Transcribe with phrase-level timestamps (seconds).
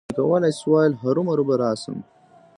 [0.05, 1.97] که مې کولای شول، هرومرو به راشم.